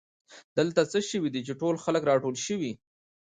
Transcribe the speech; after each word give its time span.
دلته 0.57 0.81
څه 0.91 0.99
شوي 1.09 1.29
دي 1.33 1.41
چې 1.47 1.53
ټول 1.61 1.75
خلک 1.83 2.01
راټول 2.11 2.35
شوي 2.45 2.71